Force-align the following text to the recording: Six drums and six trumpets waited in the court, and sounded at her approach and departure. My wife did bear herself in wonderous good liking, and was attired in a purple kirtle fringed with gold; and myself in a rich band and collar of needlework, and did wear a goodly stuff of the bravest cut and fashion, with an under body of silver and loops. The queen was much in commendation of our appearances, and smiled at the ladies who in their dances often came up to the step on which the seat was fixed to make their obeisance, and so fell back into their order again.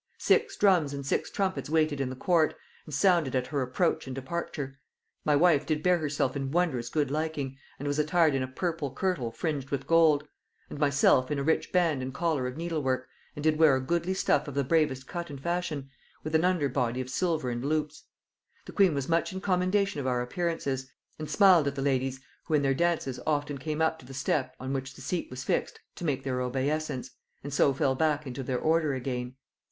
Six 0.17 0.57
drums 0.57 0.95
and 0.95 1.05
six 1.05 1.29
trumpets 1.29 1.69
waited 1.69 2.01
in 2.01 2.09
the 2.09 2.15
court, 2.15 2.55
and 2.87 2.91
sounded 2.95 3.35
at 3.35 3.45
her 3.45 3.61
approach 3.61 4.07
and 4.07 4.15
departure. 4.15 4.79
My 5.23 5.35
wife 5.35 5.63
did 5.63 5.83
bear 5.83 5.99
herself 5.99 6.35
in 6.35 6.49
wonderous 6.49 6.89
good 6.89 7.11
liking, 7.11 7.59
and 7.77 7.87
was 7.87 7.99
attired 7.99 8.33
in 8.33 8.41
a 8.41 8.47
purple 8.47 8.89
kirtle 8.89 9.29
fringed 9.31 9.69
with 9.69 9.85
gold; 9.85 10.27
and 10.71 10.79
myself 10.79 11.29
in 11.29 11.37
a 11.37 11.43
rich 11.43 11.71
band 11.71 12.01
and 12.01 12.15
collar 12.15 12.47
of 12.47 12.57
needlework, 12.57 13.07
and 13.35 13.43
did 13.43 13.59
wear 13.59 13.75
a 13.75 13.79
goodly 13.79 14.15
stuff 14.15 14.47
of 14.47 14.55
the 14.55 14.63
bravest 14.63 15.05
cut 15.07 15.29
and 15.29 15.39
fashion, 15.39 15.91
with 16.23 16.33
an 16.33 16.43
under 16.43 16.67
body 16.67 16.99
of 16.99 17.07
silver 17.07 17.51
and 17.51 17.63
loops. 17.63 18.05
The 18.65 18.71
queen 18.71 18.95
was 18.95 19.07
much 19.07 19.31
in 19.31 19.39
commendation 19.39 19.99
of 19.99 20.07
our 20.07 20.23
appearances, 20.23 20.89
and 21.19 21.29
smiled 21.29 21.67
at 21.67 21.75
the 21.75 21.81
ladies 21.83 22.19
who 22.45 22.55
in 22.55 22.63
their 22.63 22.73
dances 22.73 23.19
often 23.27 23.59
came 23.59 23.83
up 23.83 23.99
to 23.99 24.07
the 24.07 24.15
step 24.15 24.55
on 24.59 24.73
which 24.73 24.95
the 24.95 25.01
seat 25.01 25.29
was 25.29 25.43
fixed 25.43 25.79
to 25.93 26.05
make 26.05 26.23
their 26.23 26.41
obeisance, 26.41 27.11
and 27.43 27.53
so 27.53 27.71
fell 27.71 27.93
back 27.93 28.25
into 28.25 28.41
their 28.41 28.57
order 28.57 28.95
again. 28.95 29.35